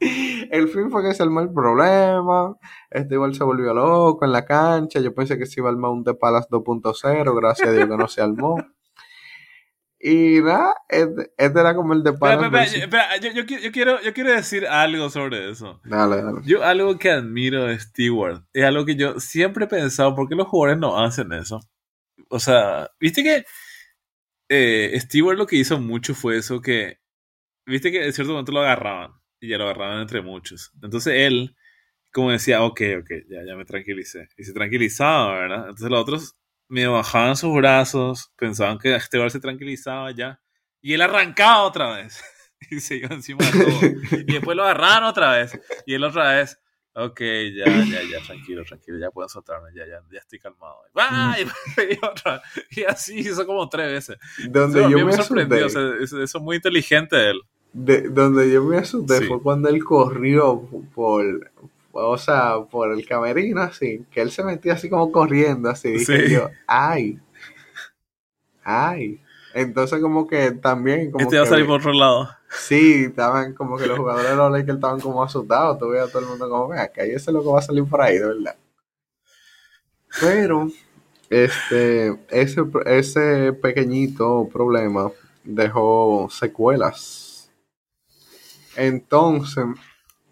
[0.00, 2.56] el fin fue que se armó el problema.
[2.90, 5.00] Este igual se volvió loco en la cancha.
[5.00, 7.36] Yo pensé que se iba a armar un The Palace 2.0.
[7.36, 8.56] Gracias a Dios que no se armó.
[10.02, 12.78] Y nada, este, este era como el The Espera, Palace.
[12.78, 15.78] espera, versus- espera, yo, yo yo quiero, yo quiero decir algo sobre eso.
[15.84, 16.40] Dale, dale.
[16.44, 20.34] Yo algo que admiro de Stewart es algo que yo siempre he pensado, ¿por qué
[20.34, 21.60] los jugadores no hacen eso?
[22.30, 23.44] O sea, viste que
[24.48, 26.98] eh, Stewart lo que hizo mucho fue eso que,
[27.66, 30.72] viste que en cierto momento lo agarraban y ya lo agarraban entre muchos.
[30.82, 31.56] Entonces él,
[32.12, 34.28] como decía, ok, ok, ya, ya me tranquilicé.
[34.36, 35.60] Y se tranquilizaba, ¿verdad?
[35.68, 36.36] Entonces los otros
[36.68, 40.40] me bajaban sus brazos, pensaban que Stewart se tranquilizaba ya.
[40.80, 42.22] Y él arrancaba otra vez.
[42.70, 43.80] y se iba encima de todo.
[44.26, 45.58] Y después lo agarraron otra vez.
[45.86, 46.58] Y él otra vez.
[46.92, 50.76] Ok, ya, ya, ya, tranquilo, tranquilo, ya puedo soltarme, ya, ya, ya estoy calmado.
[50.96, 51.36] ¡Ah!
[51.38, 51.44] Y,
[52.04, 54.18] otra, y así hizo como tres veces.
[54.50, 57.30] Donde Eso yo a mí me sorprendió, o sea, eso, eso es muy inteligente de
[57.30, 57.40] él.
[57.72, 59.26] De- donde yo me asusté Sí.
[59.26, 60.60] fue cuando él corrió
[60.94, 61.50] por,
[61.92, 66.28] o sea, por el camerino así, que él se metía así como corriendo así, dije
[66.28, 66.34] Sí.
[66.34, 67.18] yo, ay,
[68.64, 69.20] ay.
[69.54, 72.28] Entonces como que también como Este va a salir por otro lado.
[72.48, 76.12] sí, estaban como que los jugadores de los Lakers estaban como asustados, tú veías a
[76.12, 78.56] todo el mundo como, vea, que ese loco va a salir por ahí, de verdad.
[80.20, 80.68] Pero,
[81.28, 85.10] este, ese, ese pequeñito problema
[85.44, 87.26] dejó secuelas.
[88.80, 89.62] Entonces,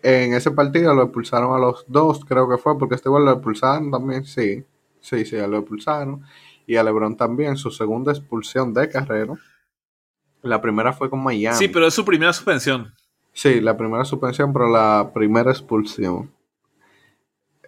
[0.03, 3.33] en ese partido lo expulsaron a los dos, creo que fue, porque este igual lo
[3.33, 4.65] expulsaron también, sí.
[5.01, 6.23] Sí, sí, lo expulsaron.
[6.67, 9.35] Y a LeBron también, su segunda expulsión de carrera.
[10.41, 11.59] La primera fue con Miami.
[11.59, 12.95] Sí, pero es su primera suspensión.
[13.35, 16.33] Sí, la primera suspensión, pero la primera expulsión.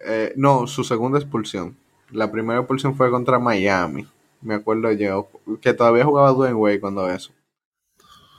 [0.03, 1.77] Eh, no, su segunda expulsión.
[2.09, 4.07] La primera expulsión fue contra Miami.
[4.41, 5.29] Me acuerdo yo.
[5.61, 7.31] Que todavía jugaba Dwayne Wade cuando eso.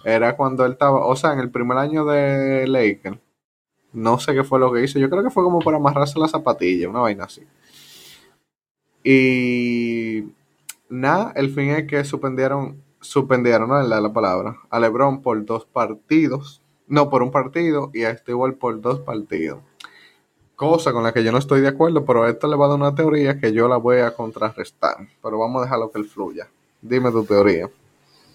[0.05, 3.19] Era cuando él estaba, o sea, en el primer año de Lakers.
[3.93, 4.99] No sé qué fue lo que hizo.
[4.99, 7.43] Yo creo que fue como para amarrarse la zapatilla, una vaina así.
[9.05, 10.25] Y
[10.89, 15.67] nada, el fin es que suspendieron, suspendieron, no la, la palabra, a LeBron por dos
[15.67, 16.63] partidos.
[16.87, 19.61] No, por un partido y a Stewart por dos partidos.
[20.57, 22.79] Cosa con la que yo no estoy de acuerdo, pero esto le va a dar
[22.79, 24.97] una teoría que yo la voy a contrarrestar.
[25.23, 26.49] Pero vamos a dejarlo que él fluya.
[26.81, 27.69] Dime tu teoría.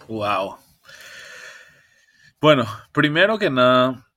[0.07, 0.55] Wow.
[2.39, 4.11] Bueno, primero que nada,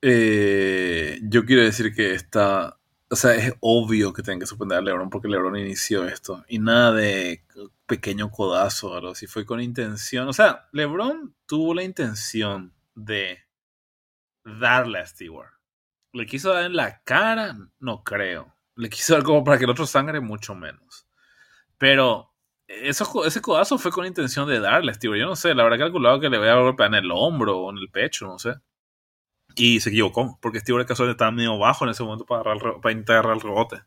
[0.00, 2.78] eh, yo quiero decir que está,
[3.10, 6.60] o sea, es obvio que tienen que suspender a LeBron porque LeBron inició esto y
[6.60, 7.42] nada de
[7.86, 13.40] pequeño codazo o así, fue con intención, o sea, LeBron tuvo la intención de
[14.44, 15.52] darle a Stewart.
[16.12, 18.54] Le quiso dar en la cara, no creo.
[18.76, 21.08] Le quiso dar como para que el otro sangre, mucho menos.
[21.76, 22.32] Pero
[22.68, 25.18] eso, ese codazo fue con intención de darle a Stewart.
[25.18, 27.70] Yo no sé, la verdad calculado que le voy a golpear en el hombro o
[27.70, 28.54] en el pecho, no sé.
[29.56, 32.92] Y se equivocó, porque Stewart casualmente estaba medio bajo en ese momento para, agarrar, para
[32.92, 33.82] intentar agarrar el rebote.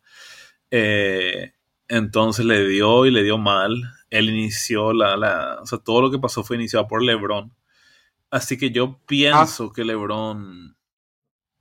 [0.71, 1.53] Eh,
[1.87, 3.83] entonces le dio y le dio mal.
[4.09, 5.59] Él inició la, la.
[5.61, 7.53] O sea, todo lo que pasó fue iniciado por LeBron.
[8.31, 10.75] Así que yo pienso que LeBron.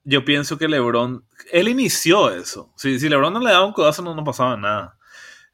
[0.05, 1.25] Yo pienso que LeBron.
[1.53, 2.73] Él inició eso.
[2.77, 4.97] Si, si LeBron no le daba un codazo, no, no pasaba nada.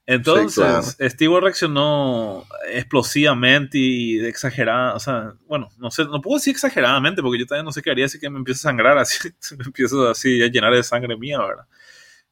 [0.06, 6.52] Entonces, Sí, Steve reaccionó explosivamente y exagerada, o sea, bueno, no sé, no puedo decir
[6.52, 9.28] exageradamente porque yo también no sé qué haría si que me empiezo a sangrar así,
[9.58, 11.66] me empiezo así a llenar de sangre mía, ¿verdad?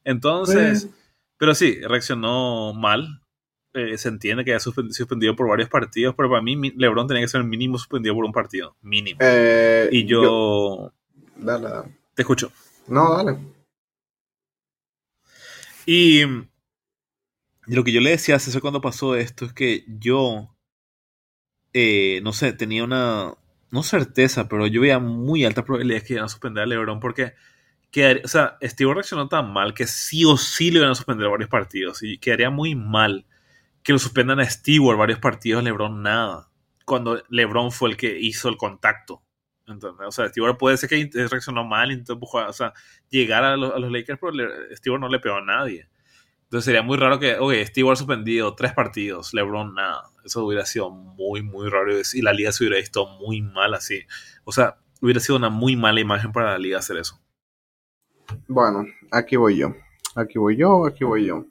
[0.05, 0.89] Entonces,
[1.37, 3.21] pero sí, reaccionó mal.
[3.73, 7.27] Eh, se entiende que haya suspendido, por varios partidos, pero para mí LeBron tenía que
[7.27, 9.19] ser mínimo suspendido por un partido, mínimo.
[9.21, 10.93] Eh, y yo,
[11.35, 11.89] Dale, dale.
[12.13, 12.53] te escucho.
[12.87, 13.37] No, dale.
[15.85, 16.21] Y
[17.67, 20.55] lo que yo le decía a César cuando pasó esto es que yo,
[21.73, 23.33] eh, no sé, tenía una,
[23.71, 27.33] no certeza, pero yo veía muy alta probabilidad que iban a suspender a LeBron porque,
[27.91, 31.29] quedaría- o sea, Steve reaccionó tan mal que sí o sí le iban a suspender
[31.29, 33.25] varios partidos y quedaría muy mal
[33.83, 36.49] que lo suspendan a Stewart varios partidos, LeBron nada,
[36.85, 39.23] cuando LeBron fue el que hizo el contacto.
[39.67, 40.07] ¿entendés?
[40.07, 42.73] O sea, Stewart puede ser que reaccionó mal, empujar, o sea,
[43.09, 44.33] llegar a los, a los Lakers, pero
[44.75, 45.87] Stewart no le pegó a nadie.
[46.55, 50.03] Entonces sería muy raro que, oye, Stewart suspendido tres partidos, LeBron nada.
[50.23, 54.03] Eso hubiera sido muy, muy raro y la liga se hubiera visto muy mal así.
[54.45, 57.19] O sea, hubiera sido una muy mala imagen para la liga hacer eso.
[58.47, 59.75] Bueno, aquí voy yo.
[60.15, 61.43] Aquí voy yo, aquí voy yo.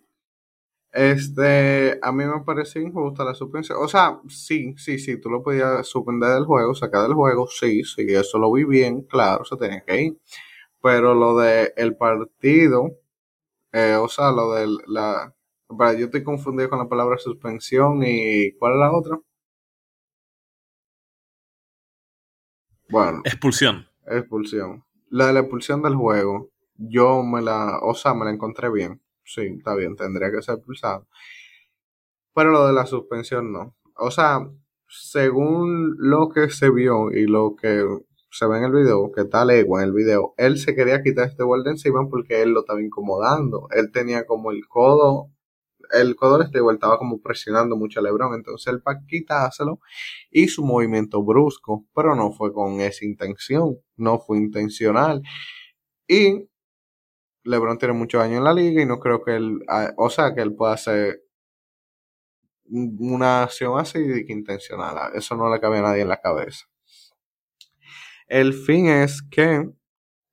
[0.90, 3.76] Este, a mí me pareció injusta la suspensión.
[3.82, 7.84] O sea, sí, sí, sí, tú lo podías suspender del juego, sacar del juego, sí,
[7.84, 10.18] sí, eso lo vi bien, claro, se tenía que ir.
[10.80, 13.03] Pero lo de el partido,
[13.74, 15.34] eh, o sea, lo de la...
[15.98, 19.18] Yo estoy confundido con la palabra suspensión y ¿cuál es la otra?
[22.88, 23.22] Bueno.
[23.24, 23.88] Expulsión.
[24.06, 24.84] Expulsión.
[25.10, 29.02] La de la expulsión del juego, yo me la, o sea, me la encontré bien.
[29.24, 31.08] Sí, está bien, tendría que ser expulsado.
[32.32, 33.74] Pero lo de la suspensión no.
[33.96, 34.48] O sea,
[34.86, 37.84] según lo que se vio y lo que
[38.34, 41.28] se ve en el video, que tal legua en el video, él se quería quitar
[41.28, 43.68] este de encima porque él lo estaba incomodando.
[43.70, 45.30] Él tenía como el codo,
[45.92, 49.78] el codo de este estaba como presionando mucho a Lebron, entonces él para quitárselo
[50.32, 55.22] y su movimiento brusco, pero no fue con esa intención, no fue intencional.
[56.08, 56.48] Y
[57.44, 60.34] LeBron tiene muchos años en la liga y no creo que él, ah, o sea,
[60.34, 61.22] que él pueda hacer
[62.66, 65.12] una acción así que intencional.
[65.14, 66.66] Eso no le cabe a nadie en la cabeza.
[68.26, 69.68] El fin es que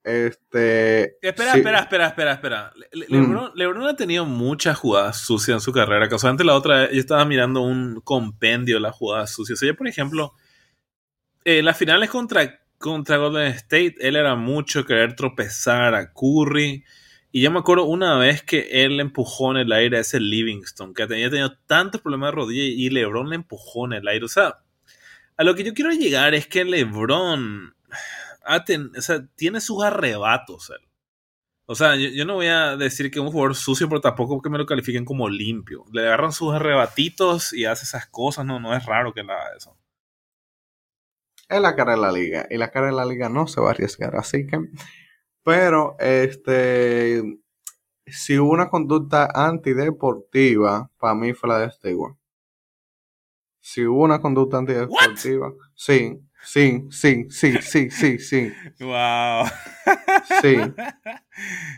[0.04, 1.18] este.
[1.22, 2.74] Espera, espera, espera, espera, espera.
[3.10, 3.52] Mm.
[3.56, 6.10] Lebron, ha tenido muchas jugadas sucias en su carrera.
[6.10, 9.62] Casualmente la otra, yo estaba mirando un compendio de las jugadas sucias.
[9.62, 10.34] O por ejemplo,
[11.46, 16.84] eh, las finales contra, contra Golden State, él era mucho querer tropezar a Curry.
[17.32, 20.94] Y yo me acuerdo una vez que él empujó en el aire a ese Livingston,
[20.94, 24.26] que tenía tenido tantos problemas de rodilla y LeBron le empujó en el aire.
[24.26, 24.58] O sea,
[25.38, 27.74] a lo que yo quiero llegar es que LeBron
[29.36, 30.72] tiene sus arrebatos.
[31.66, 34.50] O sea, yo, no voy a decir que es un jugador sucio, pero tampoco que
[34.50, 35.86] me lo califiquen como limpio.
[35.94, 38.46] Le agarran sus arrebatitos y hace esas cosas.
[38.46, 39.78] No, no es raro que le haga eso.
[41.48, 42.48] Es la cara de la liga.
[42.50, 44.16] Y la cara de la liga no se va a arriesgar.
[44.16, 44.60] Así que
[45.44, 47.24] pero, este,
[48.06, 52.16] si hubo una conducta antideportiva, para mí fue la de Stewart.
[53.60, 58.52] Si hubo una conducta antideportiva, sí, sí, sí, sí, sí, sí, sí.
[58.80, 59.46] Wow.
[60.42, 60.58] Sí.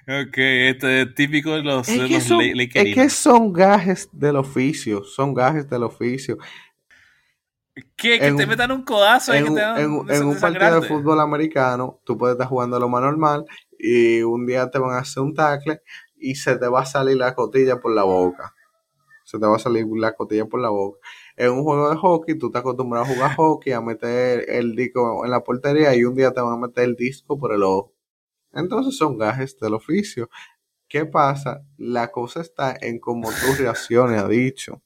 [0.07, 5.03] ok, esto es típico de los, es que son, Es que son gajes del oficio,
[5.03, 6.37] son gajes del oficio.
[7.95, 8.19] ¿Qué?
[8.19, 12.79] Que te metan un codazo en, un partido de fútbol americano, tú puedes estar jugando
[12.79, 13.45] lo más normal
[13.79, 15.81] y un día te van a hacer un tackle
[16.15, 18.53] y se te va a salir la cotilla por la boca.
[19.25, 20.99] Se te va a salir la cotilla por la boca.
[21.35, 25.25] En un juego de hockey, tú estás acostumbrado a jugar hockey, a meter el disco
[25.25, 27.93] en la portería y un día te van a meter el disco por el ojo.
[28.51, 30.29] Entonces son gajes del oficio.
[30.87, 31.63] ¿Qué pasa?
[31.77, 34.81] La cosa está en cómo tú reacciones ha dicho.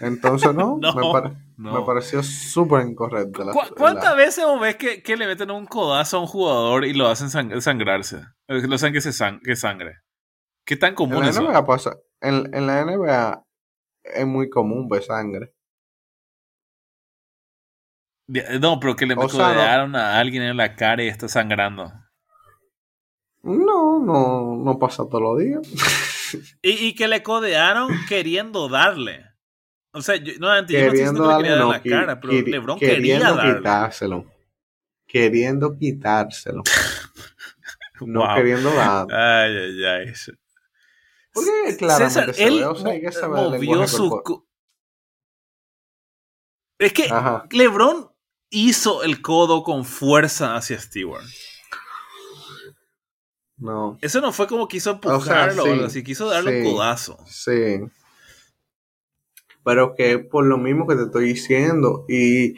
[0.00, 0.78] Entonces, no,
[1.56, 3.44] me, pareció súper incorrecto.
[3.76, 7.30] ¿Cuántas veces vos ves que, le meten un codazo a un jugador y lo hacen
[7.30, 8.24] sangrarse?
[8.46, 9.10] Lo hacen que, se
[9.44, 9.98] que sangre.
[10.64, 11.42] ¿Qué tan común en la eso?
[11.42, 13.43] NBA pasa, en, la NBA
[14.04, 15.52] es muy común ver sangre.
[18.60, 21.92] No, pero que le codearon a alguien en la cara y está sangrando.
[23.42, 25.60] No, no, no pasa todos los días.
[26.62, 29.26] y, y que le codearon queriendo darle.
[29.92, 32.32] O sea, yo, no, antes, yo no estoy diciendo que quería dar la cara, pero
[32.32, 33.56] LeBron quería darle.
[33.56, 34.24] quitárselo.
[35.06, 36.62] Queriendo quitárselo.
[38.00, 39.06] no queriendo dar.
[39.12, 40.12] Ay, ay, ay.
[41.34, 44.44] Porque claramente César, se él ve, o sea, movió su...
[46.78, 47.08] Es que
[47.50, 48.10] LeBron
[48.50, 51.24] hizo el codo con fuerza hacia Stewart.
[53.56, 53.98] No.
[54.00, 57.18] Eso no fue como quiso empujarlo o, algo así, quiso darle un codazo.
[57.26, 57.80] Sí
[59.64, 62.54] pero que por lo mismo que te estoy diciendo y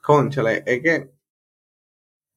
[0.00, 1.11] conchale, es que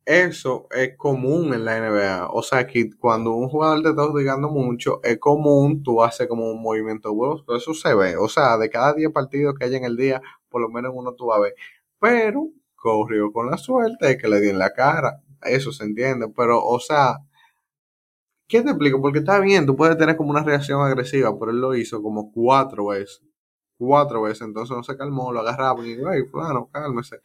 [0.06, 2.30] eso es común en la NBA.
[2.32, 6.50] O sea, que cuando un jugador te está jugando mucho, es común, tú haces como
[6.52, 7.56] un movimiento brusco.
[7.56, 8.18] Eso se ve.
[8.18, 11.14] O sea, de cada 10 partidos que hay en el día, por lo menos uno
[11.14, 11.56] tú vas a ver.
[12.00, 15.22] Pero corrió con la suerte de que le di en la cara.
[15.42, 16.28] Eso se entiende.
[16.36, 17.18] Pero, o sea,
[18.48, 19.02] ¿qué te explico?
[19.02, 22.32] Porque está bien, tú puedes tener como una reacción agresiva, pero él lo hizo como
[22.32, 23.22] cuatro veces
[23.78, 27.18] cuatro veces, entonces no se calmó, lo agarraban y ay, fulano, cálmese.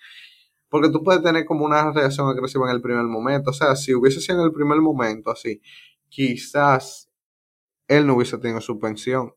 [0.70, 3.50] Porque tú puedes tener como una reacción agresiva en el primer momento.
[3.50, 5.60] O sea, si hubiese sido en el primer momento así,
[6.08, 7.10] quizás
[7.88, 9.34] él no hubiese tenido suspensión.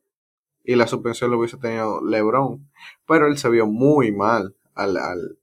[0.63, 2.69] Y la suspensión lo hubiese tenido Lebron.
[3.07, 5.39] Pero él se vio muy mal al, al,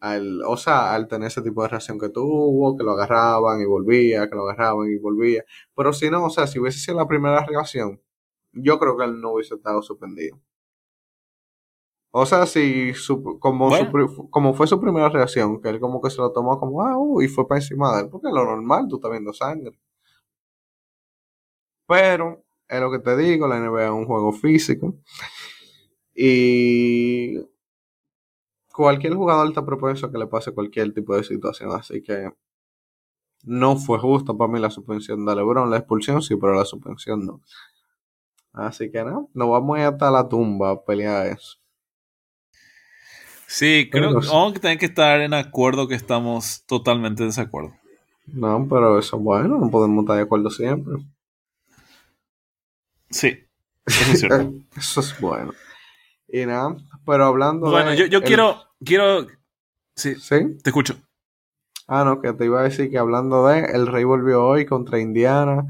[0.00, 3.64] al, o sea, al tener ese tipo de reacción que tuvo, que lo agarraban y
[3.64, 5.44] volvía, que lo agarraban y volvía.
[5.76, 8.00] Pero si no, o sea, si hubiese sido la primera reacción,
[8.52, 10.38] yo creo que él no hubiese estado suspendido.
[12.18, 12.92] O sea, si
[13.40, 13.70] como,
[14.30, 17.28] como fue su primera reacción, que él como que se lo tomó como, ah, y
[17.28, 19.78] fue para encima de él, porque lo normal, tú estás viendo sangre.
[21.86, 24.94] Pero es lo que te digo, la NBA es un juego físico.
[26.14, 27.38] Y
[28.72, 31.72] cualquier jugador está propuesto a que le pase cualquier tipo de situación.
[31.72, 32.30] Así que
[33.44, 35.70] no fue justo para mí la suspensión de LeBron.
[35.70, 37.42] La expulsión sí, pero la suspensión no.
[38.54, 41.58] Así que no, nos vamos a ir hasta la tumba a pelear eso.
[43.46, 47.74] Sí, creo que vamos a tener que estar en acuerdo que estamos totalmente en desacuerdo.
[48.26, 50.96] No, pero eso es bueno, no podemos estar de acuerdo siempre.
[53.10, 53.38] Sí,
[53.86, 54.52] eso es cierto.
[54.76, 55.52] eso es bueno.
[56.28, 59.28] Y nada, pero hablando bueno, yo, yo quiero, quiero...
[59.94, 60.58] Sí, ¿Sí?
[60.62, 60.96] te escucho.
[61.86, 64.98] Ah, no, que te iba a decir que hablando de, el Rey volvió hoy contra
[64.98, 65.66] Indiana,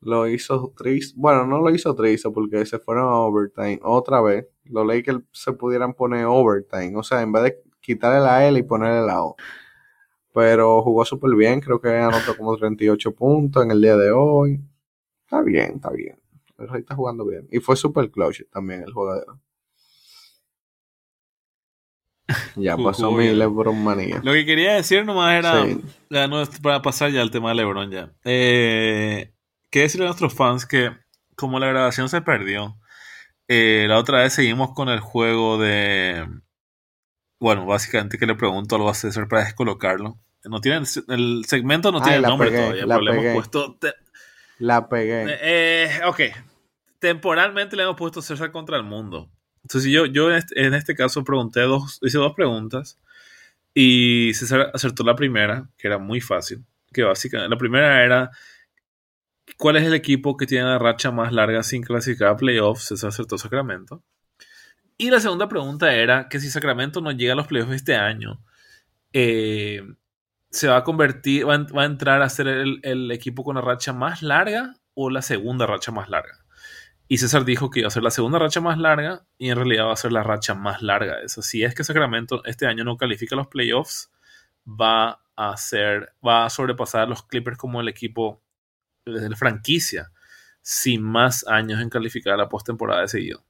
[0.00, 4.46] lo hizo triste, bueno, no lo hizo triste porque se fueron a overtime otra vez,
[4.64, 8.62] los Lakers se pudieran poner overtime, o sea, en vez de quitarle la L y
[8.62, 9.36] ponerle la O.
[10.32, 14.60] Pero jugó súper bien, creo que anotó como 38 puntos en el día de hoy.
[15.24, 16.18] Está bien, está bien.
[16.56, 17.48] El Rey está jugando bien.
[17.50, 19.38] Y fue super clutch también el jugador.
[22.54, 24.20] Ya pasó mi LeBron manía.
[24.22, 25.66] Lo que quería decir nomás era,
[26.10, 28.12] ya no, para pasar ya al tema de LeBron ya.
[28.24, 29.32] Eh,
[29.70, 30.90] quería decirle a nuestros fans que
[31.36, 32.76] como la grabación se perdió,
[33.48, 36.26] eh, la otra vez seguimos con el juego de...
[37.40, 40.18] Bueno, básicamente que le pregunto algo a César para descolocarlo.
[40.44, 43.78] No tienen, el segmento no tiene nombre todavía, pero le hemos puesto...
[44.58, 45.38] La pegué.
[45.40, 46.20] Eh, ok.
[46.98, 49.30] Temporalmente le hemos puesto César contra el mundo.
[49.62, 52.98] Entonces yo, yo en, este, caso pregunté dos, hice dos preguntas
[53.74, 58.30] y César acertó la primera, que era muy fácil, que básicamente la primera era
[59.56, 62.84] ¿cuál es el equipo que tiene la racha más larga sin clasificar a playoffs?
[62.84, 64.02] César acertó Sacramento.
[64.96, 68.44] Y la segunda pregunta era que si Sacramento no llega a los playoffs este año,
[69.12, 69.82] eh,
[70.50, 74.22] se va a convertir, va a, entrar a ser el, equipo con la racha más
[74.22, 76.44] larga o la segunda racha más larga.
[77.08, 79.86] Y César dijo que iba a ser la segunda racha más larga y en realidad
[79.86, 81.20] va a ser la racha más larga.
[81.22, 84.10] Eso si es que Sacramento este año no califica los playoffs,
[84.66, 88.42] va a ser, va a sobrepasar a los Clippers como el equipo
[89.10, 90.12] la franquicia
[90.62, 93.44] sin más años en calificar la postemporada de seguido.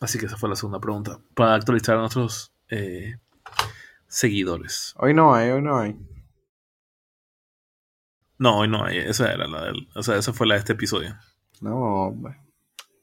[0.00, 3.18] Así que esa fue la segunda pregunta para actualizar a nuestros eh,
[4.06, 4.94] seguidores.
[4.98, 5.96] Hoy no hay, hoy no hay.
[8.38, 8.98] No, hoy no hay.
[8.98, 11.16] Esa era la del, o sea, esa fue la de este episodio.
[11.60, 12.38] No, hombre.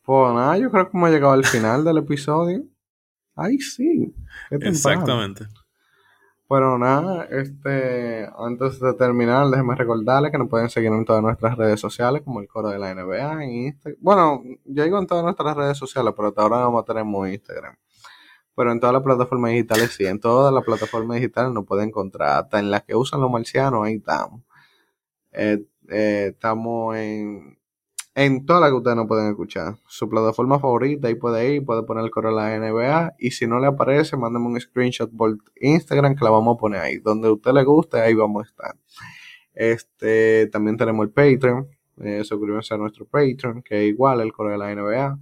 [0.03, 2.63] Pues nada, yo creo que hemos llegado al final del episodio.
[3.35, 4.13] Ay, sí.
[4.51, 5.47] Exactamente.
[6.53, 11.57] Pero nada, este, antes de terminar, déjenme recordarles que nos pueden seguir en todas nuestras
[11.57, 13.99] redes sociales, como el coro de la NBA, en Instagram.
[13.99, 17.75] Bueno, yo digo en todas nuestras redes sociales, pero hasta ahora no tenemos Instagram.
[18.55, 22.43] Pero en todas las plataformas digitales sí, en todas las plataformas digitales nos pueden encontrar,
[22.43, 24.43] hasta en las que usan los marcianos, ahí estamos.
[25.31, 27.57] Eh, eh, estamos en
[28.15, 29.77] en todas las que ustedes no pueden escuchar.
[29.87, 33.15] Su plataforma favorita, ahí puede ir, puede poner el correo de la NBA.
[33.19, 36.81] Y si no le aparece, mándame un screenshot por Instagram que la vamos a poner
[36.81, 36.97] ahí.
[36.97, 38.75] Donde a usted le guste, ahí vamos a estar.
[39.53, 41.67] Este, también tenemos el Patreon.
[41.97, 45.19] Eh, suscríbanse a nuestro Patreon, que es igual el correo de la NBA.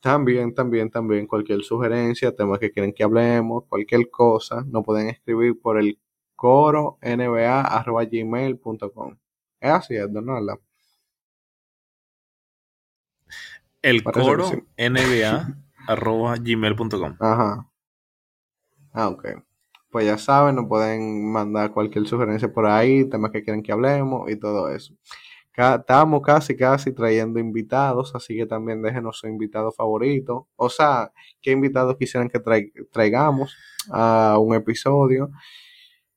[0.00, 5.58] También, también, también, cualquier sugerencia, temas que quieren que hablemos, cualquier cosa, nos pueden escribir
[5.60, 5.98] por el
[6.36, 8.48] coro nba.gmail.com.
[9.60, 10.40] Es así, es, ¿no?
[13.84, 15.54] El coro nba
[15.86, 17.16] arroba gmail.com.
[17.20, 17.68] Ajá.
[18.94, 19.26] Ah, ok.
[19.90, 24.30] Pues ya saben, nos pueden mandar cualquier sugerencia por ahí, temas que quieren que hablemos
[24.30, 24.94] y todo eso.
[25.56, 30.48] Estamos casi, casi trayendo invitados, así que también déjenos su invitado favorito.
[30.56, 32.40] O sea, qué invitados quisieran que
[32.90, 33.54] traigamos
[33.90, 35.30] a un episodio.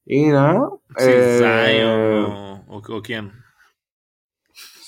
[0.06, 0.70] Y nada.
[1.00, 3.32] eh, o, o, quién.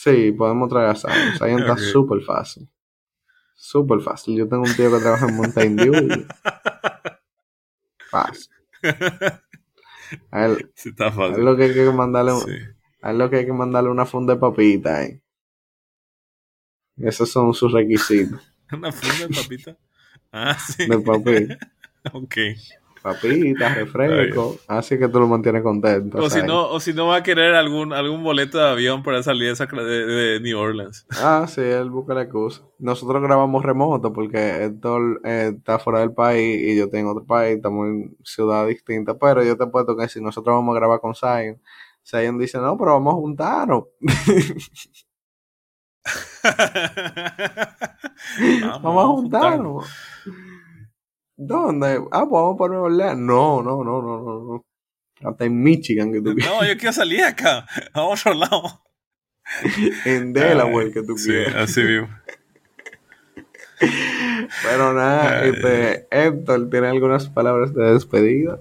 [0.02, 1.38] Sí, podemos traer a Zion.
[1.38, 2.70] Zion está súper fácil.
[3.54, 4.38] Súper fácil.
[4.38, 6.26] Yo tengo un tío que trabaja en Mountain View y...
[8.10, 8.50] Fácil.
[10.32, 11.36] A él, sí, está fácil.
[11.36, 12.52] A él lo que hay que mandarle, sí.
[13.02, 15.22] a él lo que hay que mandarle una funda de papita, eh.
[16.95, 18.41] Esos son sus requisitos.
[18.72, 19.78] ¿Una funda de papita?
[20.32, 20.88] Ah, sí.
[20.88, 21.58] De papita.
[22.14, 22.36] ok
[23.02, 26.18] papitas, refresco, así que tú lo mantienes contento.
[26.18, 29.24] O si no, o si no va a querer algún, algún boleto de avión para
[29.24, 31.06] salir de, de, New Orleans.
[31.22, 32.62] Ah, sí, él busca la excusa.
[32.80, 37.58] Nosotros grabamos remoto porque Héctor eh, está fuera del país y yo tengo otro país,
[37.58, 41.14] estamos en ciudad distinta, pero yo te puedo que si nosotros vamos a grabar con
[41.14, 41.62] Zion,
[42.04, 43.84] Zion dice, no, pero vamos a juntarnos.
[48.62, 49.86] vamos, vamos a juntarnos.
[51.42, 52.02] ¿Dónde?
[52.12, 53.18] Ah, pues vamos para Nueva Orleans.
[53.20, 54.66] No, no, no, no, no, no.
[55.30, 57.66] Hasta en Michigan que tú No, yo quiero salir acá.
[57.94, 58.84] Vamos a otro lado.
[60.06, 61.56] en Delaware que tú Sí, quieras.
[61.56, 62.08] así mismo.
[64.64, 68.60] Pero nada, este, Héctor tiene algunas palabras de despedida.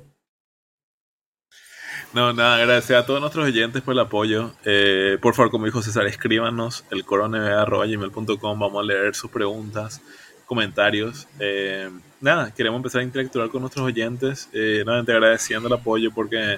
[2.15, 4.53] No, nada, gracias a todos nuestros oyentes por el apoyo.
[4.65, 7.05] Eh, por favor, como dijo César, escríbanos el.
[7.09, 10.01] Vamos a leer sus preguntas,
[10.49, 11.29] comentarios.
[11.39, 11.89] Eh,
[12.21, 14.49] nada, queremos empezar a interactuar con nuestros oyentes.
[14.53, 16.57] Eh, nuevamente agradeciendo el apoyo porque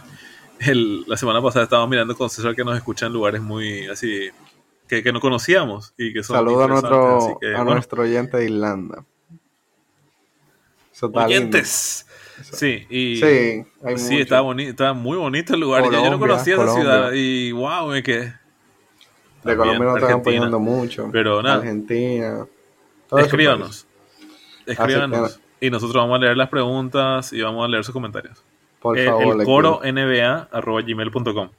[0.60, 4.30] el- la semana pasada estábamos mirando con César que nos escuchan en lugares muy así
[4.88, 8.36] que, que no conocíamos y que son Saludo a nuestro, que, a bueno, nuestro oyente
[8.38, 9.04] de Irlanda.
[10.92, 12.06] Eso está oyentes.
[12.42, 15.84] Sí, y Sí, hay sí, estaba, bonito, estaba muy bonito el lugar.
[15.84, 18.34] Yo- yo, no conocía esa ciudad y wow, me quedé.
[19.44, 21.08] De Colombia no están apoyando mucho.
[21.12, 21.56] Pero nada.
[21.56, 22.46] Argentina.
[23.10, 23.86] Todo Escríbanos.
[24.64, 25.40] que- Escríbanos.
[25.60, 28.42] Y nosotros vamos a leer las preguntas y vamos a leer sus comentarios.
[28.80, 29.92] Por Eh, favor, el coro pido.
[29.92, 31.50] nba arroba gmail.com.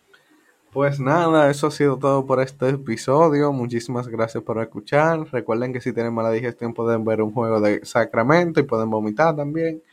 [0.73, 3.51] Pues nada, eso ha sido todo por este episodio.
[3.51, 5.27] Muchísimas gracias por escuchar.
[5.31, 9.35] Recuerden que si tienen mala digestión pueden ver un juego de Sacramento y pueden vomitar
[9.35, 9.83] también.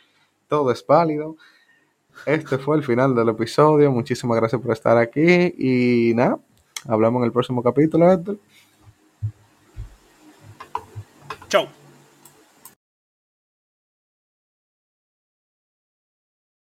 [0.47, 1.37] Todo es válido.
[2.25, 3.91] Este fue el final del episodio.
[3.91, 5.53] Muchísimas gracias por estar aquí.
[5.59, 6.39] Y nada,
[6.89, 8.39] hablamos en el próximo capítulo, Héctor.
[11.49, 11.78] Chau.